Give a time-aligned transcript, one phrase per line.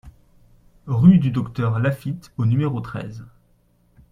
[0.87, 3.23] Rue du Docteur Lafitte au numéro treize